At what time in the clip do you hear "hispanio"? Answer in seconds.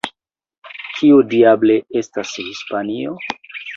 2.49-3.15